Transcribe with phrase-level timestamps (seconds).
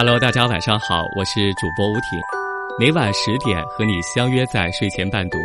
[0.00, 2.20] Hello，大家晚上好，我是主播吴挺，
[2.78, 5.36] 每晚十点和你相约在睡前伴读。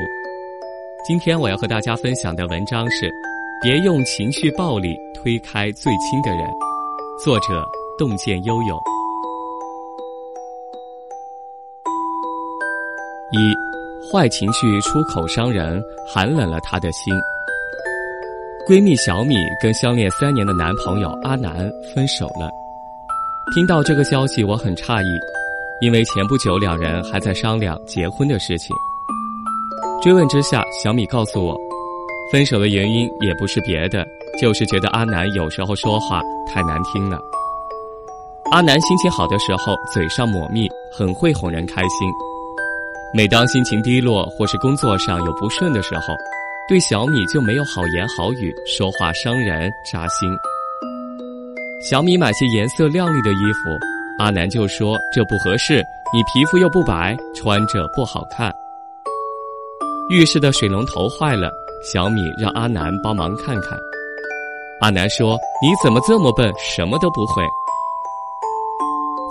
[1.04, 3.12] 今天我要和大家分享的文章是：
[3.64, 6.48] 别用情绪暴力推开最亲的人。
[7.26, 8.80] 作者：洞见悠悠。
[13.32, 15.82] 一，坏情绪出口伤人，
[16.14, 17.12] 寒冷了他的心。
[18.68, 22.52] 闺蜜小米跟相恋三年的男朋友阿南分手了。
[23.52, 25.20] 听到这个消息，我很诧异，
[25.80, 28.76] 因为前不久两人还在商量结婚的事情。
[30.02, 31.56] 追问之下，小米告诉我，
[32.32, 34.04] 分手的原因也不是别的，
[34.42, 37.20] 就是觉得阿南有时候说话太难听了。
[38.52, 42.10] 阿南心情好的时候，嘴上抹蜜，很会哄人开心；
[43.14, 46.16] 每当心情低落或是工作上有不顺的时候，
[46.68, 50.30] 对小米就没有好言好语，说话伤人扎心。
[51.84, 53.78] 小米买些颜色亮丽的衣服，
[54.18, 58.50] 阿南就说这不合适，你皮肤又不白，穿着不好看。
[60.10, 61.52] 浴室的水龙头坏了，
[61.84, 63.78] 小米让阿南帮忙看看。
[64.80, 67.44] 阿南说：“你怎么这么笨，什么都不会？”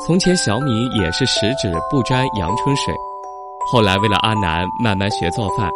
[0.06, 2.94] 从前小米也是十指不沾阳春水，
[3.72, 5.70] 后来为了阿南慢慢学做饭。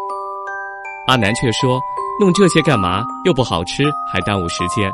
[1.07, 1.81] 阿南却说
[2.21, 3.03] ：“弄这些干嘛？
[3.25, 3.83] 又不好吃，
[4.13, 4.93] 还耽误时间。”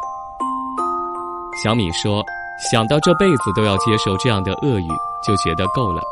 [1.55, 2.25] 小米说
[2.71, 4.89] ：“想到这辈子都要接受这样的恶语，
[5.27, 6.03] 就觉得够了。”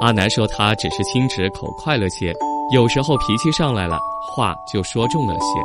[0.00, 2.32] 阿南说：“他只是心直口快了些，
[2.72, 3.98] 有时候脾气上来了，
[4.34, 5.60] 话就说重了些。”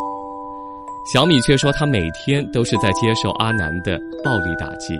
[1.14, 5.00] 小米却说：“他每天都是在接受阿南的暴力打击。”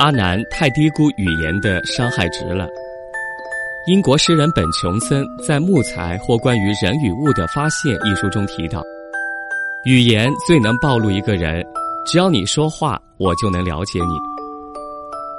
[0.00, 2.66] 阿南太低估语言的伤害值了。
[3.86, 8.82] 英国诗人本·琼森在《木材或关于人与物的发现》一书中提到。
[9.84, 11.64] 语言最能暴露一个人，
[12.04, 14.12] 只要你说话，我就能了解你。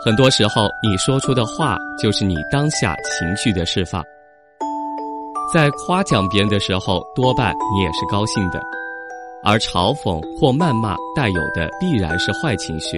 [0.03, 4.01] 很多时候，你说出的话就是你当下情绪的释放。
[5.53, 8.59] 在夸奖别人的时候，多半你也是高兴的；
[9.43, 12.97] 而嘲讽或谩骂带有的必然是坏情绪。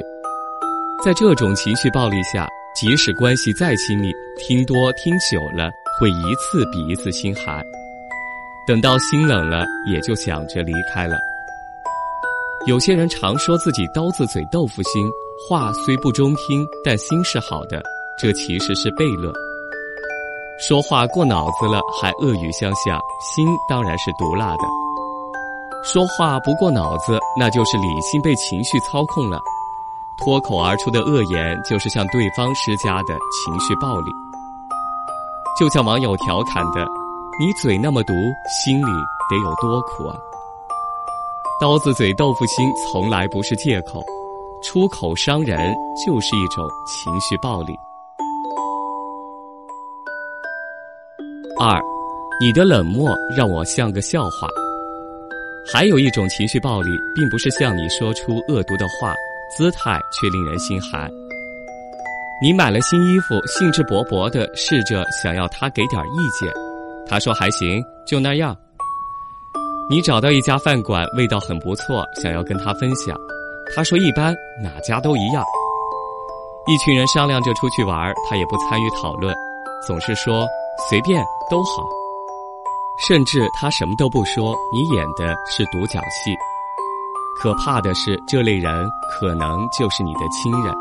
[1.03, 7.65] 在这种情绪暴力下，即使关系再亲密，听多听久了，会一次比一次心寒。
[8.67, 11.17] 等到心冷了，也就想着离开了。
[12.67, 15.09] 有些人常说自己刀子嘴豆腐心，
[15.49, 17.81] 话虽不中听，但心是好的，
[18.19, 19.33] 这其实是悖论。
[20.59, 24.63] 说话过脑子了，还恶语相向，心当然是毒辣的。
[25.83, 29.39] 说话不过脑子，那就是理性被情绪操控了，
[30.17, 34.11] 脱口而出的恶言就是向对方施加的情绪暴力。
[35.59, 36.85] 就像网友调侃的
[37.41, 38.13] ：“你嘴那么毒，
[38.63, 38.91] 心里
[39.31, 40.15] 得有多苦啊！”
[41.61, 44.03] 刀子嘴豆腐心从来不是借口，
[44.63, 47.75] 出口伤人就是一种情绪暴力。
[51.59, 51.79] 二，
[52.39, 54.47] 你的冷漠让我像个笑话。
[55.71, 59.13] 还有一种情绪暴力，并不是向你说出恶毒的话，
[59.55, 61.07] 姿态却令人心寒。
[62.41, 66.51] 你买了新衣服，兴致勃勃的试着想要他给点意见，
[67.05, 68.57] 他说还行，就那样。
[69.91, 73.13] 你找到一家饭馆，味道很不错，想要跟他分享，
[73.75, 75.43] 他说一般，哪家都一样。
[76.65, 77.97] 一群人商量着出去玩，
[78.29, 79.35] 他也不参与讨论，
[79.85, 80.47] 总是说
[80.89, 81.83] 随便都好。
[83.05, 86.33] 甚至他什么都不说，你演的是独角戏。
[87.41, 90.73] 可怕的是，这类人可能就是你的亲人。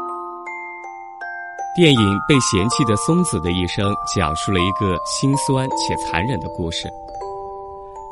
[1.75, 6.89] 电影《被嫌弃的松子的一生》讲述了一个心酸且残忍的故事。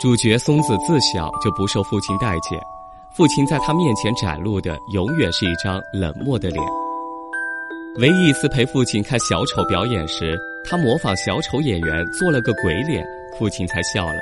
[0.01, 2.57] 主角松子自小就不受父亲待见，
[3.11, 6.65] 父亲在他面前展露的永远是一张冷漠的脸。
[7.97, 13.05] 唯一一次陪父亲看小丑表演时，他模仿小丑演员做了个鬼脸，
[13.37, 14.21] 父亲才笑了。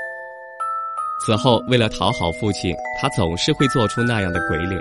[1.27, 4.81] 此后，为了讨好父亲，他总是会做出那样的鬼脸。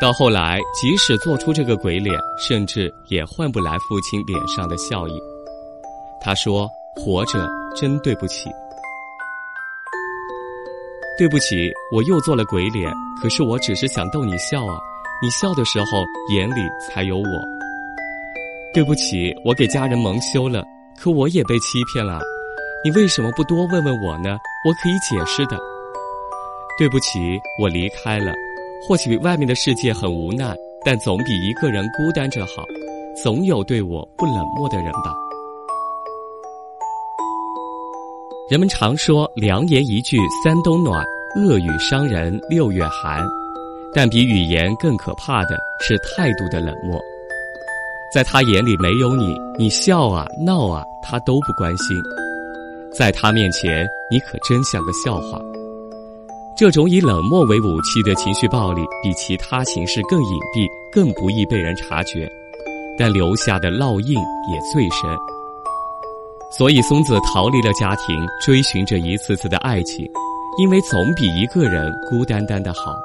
[0.00, 5.12] 到后来，即使做出这个鬼脸，甚至也换不来父亲脸上的笑意。
[6.18, 8.48] 他说：“活着真对不起。”
[11.18, 12.92] 对不起，我又做了鬼脸。
[13.22, 14.78] 可是我只是想逗你笑啊，
[15.22, 17.24] 你笑的时候眼里才有我。
[18.74, 20.62] 对不起，我给家人蒙羞了，
[20.98, 22.20] 可我也被欺骗了。
[22.84, 24.36] 你为什么不多问问我呢？
[24.66, 25.56] 我可以解释的。
[26.78, 28.34] 对不起，我离开了。
[28.86, 30.54] 或许外面的世界很无奈，
[30.84, 32.62] 但总比一个人孤单着好。
[33.22, 35.14] 总有对我不冷漠的人吧。
[38.48, 41.04] 人们常说“良言一句三冬暖，
[41.34, 43.20] 恶语伤人六月寒”，
[43.92, 46.96] 但比语言更可怕的是态度的冷漠。
[48.14, 52.00] 在他眼里没有你，你笑啊闹啊，他都不关心。
[52.96, 55.40] 在他面前，你可真像个笑话。
[56.56, 62.30] 这种以冷漠为武器的情绪暴力，比其他形式更隐蔽，更不易被人察觉，
[62.96, 65.35] 但留下的烙印也最深。
[66.50, 70.08] 所以，松子逃离了家庭，追寻着一次次的爱情，
[70.58, 72.96] 因为总比一个人孤单单的好。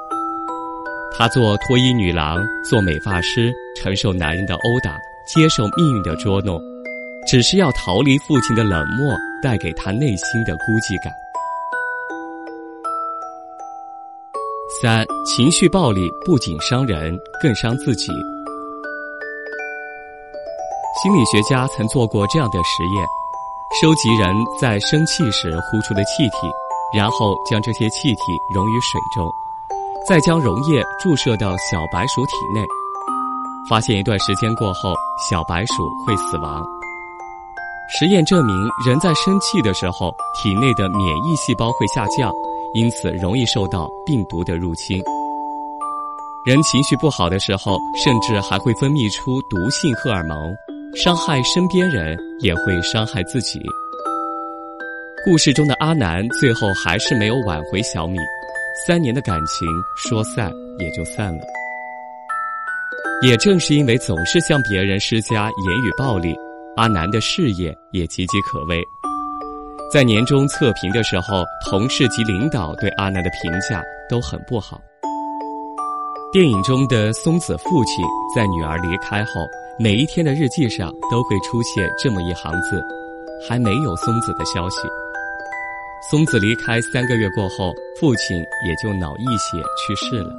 [1.16, 4.96] 她做脱衣女郎，做美发师，承受男人的殴打，
[5.26, 6.58] 接受命运的捉弄，
[7.26, 11.12] 只是要逃离父亲的冷漠带给她内心的孤寂感。
[14.80, 18.10] 三、情绪暴力不仅伤人，更伤自己。
[21.02, 23.06] 心理学家曾做过这样的实验：
[23.80, 26.46] 收集人在生气时呼出的气体，
[26.94, 28.20] 然后将这些气体
[28.54, 29.26] 溶于水中，
[30.06, 32.62] 再将溶液注射到小白鼠体内，
[33.70, 34.92] 发现一段时间过后，
[35.26, 36.62] 小白鼠会死亡。
[37.88, 38.54] 实验证明，
[38.86, 42.30] 人在生气的时候，体内的免疫细胞会下降。
[42.74, 45.02] 因此，容易受到病毒的入侵。
[46.44, 50.54] 人情绪不好的时候，甚至还会分泌出毒性荷尔蒙，
[50.94, 53.58] 伤害身边人，也会伤害自己。
[55.24, 58.18] 故事中的阿南最后还是没有挽回小米，
[58.86, 59.66] 三年的感情
[59.96, 61.44] 说散也就散了。
[63.22, 66.36] 也正是因为总是向别人施加言语暴力，
[66.76, 68.82] 阿南的事业也岌岌可危。
[69.90, 74.78] 在年终测评的时候，同事及领导对阿南的评价都很不好。
[76.32, 78.04] 电影中的松子父亲
[78.34, 79.46] 在女儿离开后，
[79.78, 82.84] 每一天的日记上都会出现这么一行字
[83.48, 84.76] ：“还没有松子的消息。”
[86.10, 88.36] 松子离开三个月过后，父亲
[88.66, 90.30] 也就脑溢血去世了。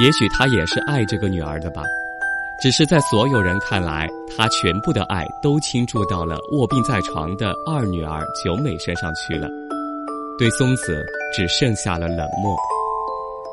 [0.00, 1.82] 也许他也是爱这个女儿的吧。
[2.62, 9.48] 只是在所有人看来，他全部的爱都倾注到了卧病在床的二女儿九美身上去了，
[10.38, 11.04] 对松子
[11.34, 12.56] 只剩下了冷漠。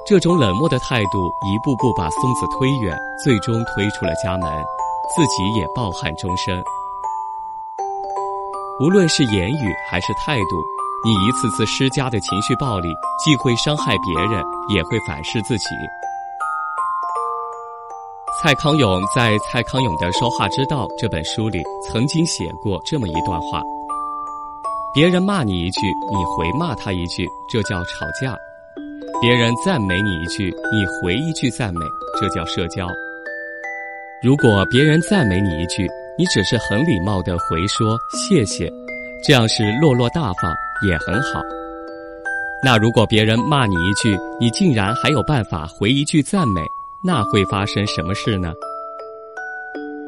[0.05, 4.49] 这种冷漠的态度，一步步把松子推远，最终推出了家门，
[5.15, 6.63] 自己也抱憾终生。
[8.79, 10.63] 无论是言语还是态度，
[11.05, 12.87] 你一次次施加的情绪暴力，
[13.23, 15.65] 既会伤害别人，也会反噬自己。
[18.41, 23.61] 蔡康永在《蔡康永的说话之道》这本书里曾经写过这么一段话：
[24.93, 28.33] 别人骂你一句，你回骂他一句，这叫吵架；
[29.21, 31.85] 别人赞美你一句，你回一句赞美，
[32.17, 32.87] 这叫社交。
[34.23, 35.85] 如果别人赞美你一句，
[36.17, 38.71] 你只是很礼貌的回说谢谢，
[39.21, 40.55] 这样是落落大方，
[40.87, 41.41] 也很好。
[42.63, 46.61] 那如果别人骂你一句，你竟然还有办法回一句赞美？
[47.03, 48.53] 那会发生什么事呢？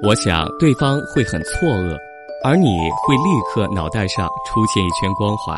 [0.03, 1.97] 我想对方会很错愕，
[2.45, 5.57] 而你会立刻脑袋上出现一圈光环。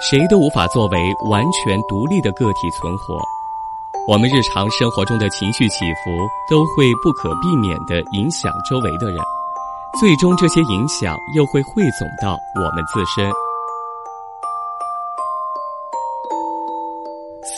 [0.00, 0.98] 谁都无法作为
[1.28, 3.20] 完全独立的个体存活。
[4.08, 6.10] 我们日常生活中的情绪起伏
[6.48, 9.18] 都会不可避免地影响周围的人，
[10.00, 13.30] 最终这些影响又会汇总到我们自身。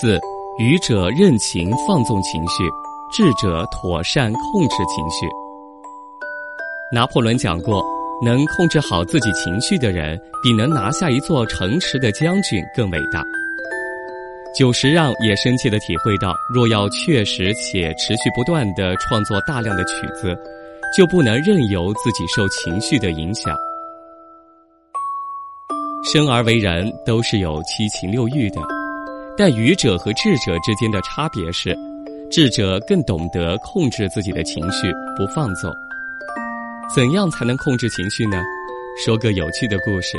[0.01, 0.21] 四。
[0.59, 2.71] 愚者任情放纵情绪，
[3.11, 5.27] 智者妥善控制情绪。
[6.93, 7.83] 拿破仑讲过，
[8.25, 13.23] 能控制好自己情绪的人，比能拿下一座城池的将军更伟大。
[14.55, 20.39] 久石让也深切地体会到，若要确实且持续不断地创作大量的曲子，
[20.97, 23.57] 就不能任由自己受情绪的影响。
[26.05, 28.61] 生而为人，都是有七情六欲的。
[29.37, 31.77] 但愚者和智者之间的差别是，
[32.31, 35.73] 智者更懂得控制自己的情绪，不放纵。
[36.95, 38.43] 怎样才能控制情绪呢？
[39.03, 40.19] 说个有趣的故事。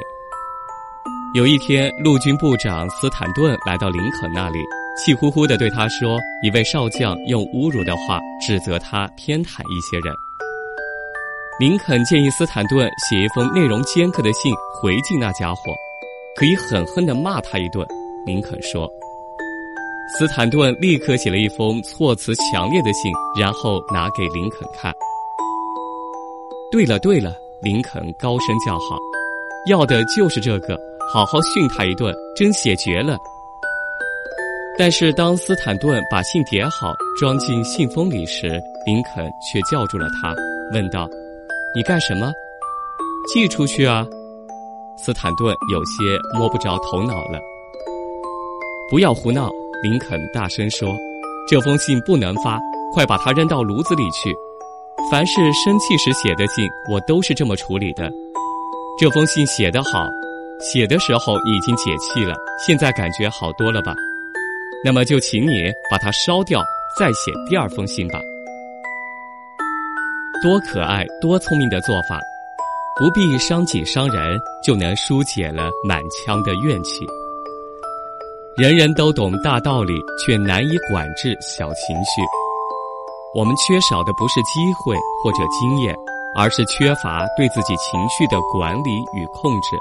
[1.36, 4.58] 有一天，陆军部长斯坦顿来到林肯那里，
[4.98, 10.12] 气呼呼地对他说：“一位少将用侮辱的话指责他偏袒一些人。”
[11.60, 14.52] 林肯建议斯坦顿写一封内容尖刻的信
[14.82, 15.62] 回敬那家伙，
[16.36, 17.88] 可以狠狠地骂他一顿。
[18.26, 18.90] 林肯说。
[20.18, 24.92] 斯坦顿立刻写了一封措辞强烈的信，然后拿给林肯看。
[26.74, 28.98] 对了对了，林肯高声叫好，
[29.70, 30.76] 要的就是这个，
[31.14, 33.16] 好好训他一顿，真写绝了。
[34.76, 40.34] 但是当斯坦顿把信叠好，装进信封里时，林肯却叫住了他，
[40.74, 41.08] 问道
[41.78, 42.34] ：“你干什么？
[43.32, 44.04] 寄出去啊？”
[44.98, 47.40] 斯坦顿有些摸不着头脑了。
[48.90, 49.48] 不要胡闹。
[49.84, 50.90] 林肯大声说
[51.48, 52.60] ：“这封信不能发，
[52.96, 54.34] 快把它扔到炉子里去。
[55.14, 58.12] 凡是生气时写的信，我都是这么处理的。
[58.98, 60.10] 这封信写得好，
[60.60, 63.94] 写的时候已经解气了，现在感觉好多了吧？
[64.84, 66.64] 那么就请你把它烧掉，
[66.98, 68.20] 再写第二封信吧。
[70.42, 72.20] 多可爱、多聪明的做法，
[72.98, 77.06] 不必伤己伤人，就能疏解了满腔的怨气。
[78.58, 79.94] 人人都懂大道理，
[80.26, 82.43] 却难以管制小情绪。
[83.36, 85.98] 我们缺少的不是机会或者经验，
[86.36, 89.76] 而是缺乏对自己情绪的管理与控制。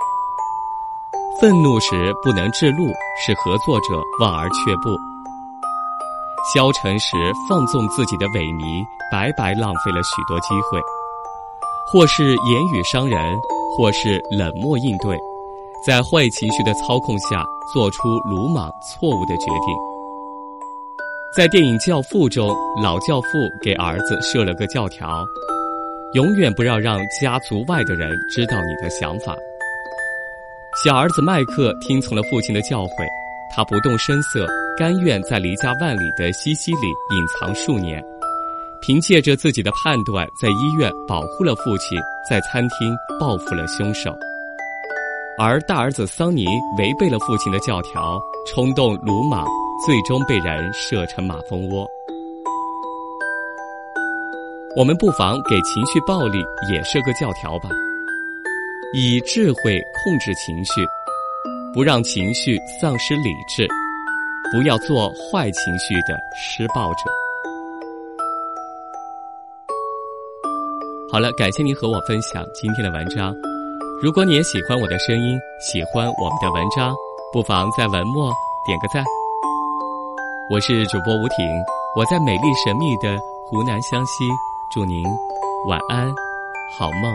[1.38, 2.86] 愤怒时不能制怒，
[3.20, 4.96] 是合作者望而却步；
[6.54, 7.14] 消沉时
[7.46, 10.80] 放纵自己的萎靡，白白浪费了许多机会。
[11.92, 13.38] 或是言语伤人，
[13.76, 15.18] 或是冷漠应对，
[15.86, 19.91] 在坏情绪的操控下，做出鲁莽错误的决定。
[21.34, 25.26] 在电影《教父》中，老教父给儿子设了个教条：
[26.12, 29.34] 永远不要让家族外的人知道你的想法。
[30.84, 33.08] 小儿子麦克听从了父亲的教诲，
[33.50, 34.46] 他不动声色，
[34.76, 36.86] 甘愿在离家万里的西西里
[37.16, 38.04] 隐藏数年，
[38.82, 41.98] 凭借着自己的判断，在医院保护了父亲，
[42.28, 44.14] 在餐厅报复了凶手。
[45.38, 46.44] 而大儿子桑尼
[46.76, 49.46] 违背了父亲的教条，冲动鲁莽。
[49.84, 51.84] 最终被人射成马蜂窝。
[54.76, 56.38] 我们不妨给情绪暴力
[56.70, 57.68] 也设个教条吧：
[58.94, 60.86] 以智慧控制情绪，
[61.74, 63.66] 不让情绪丧失理智，
[64.52, 67.00] 不要做坏情绪的施暴者。
[71.10, 73.34] 好了，感谢您和我分享今天的文章。
[74.00, 76.94] 如果你也喜欢我的声音，喜欢我们的文章，
[77.32, 78.32] 不妨在文末
[78.66, 79.04] 点个赞。
[80.52, 81.46] 我是主播吴婷，
[81.96, 84.28] 我在美丽神秘的湖南湘西，
[84.68, 85.02] 祝您
[85.66, 86.06] 晚安，
[86.78, 87.10] 好梦。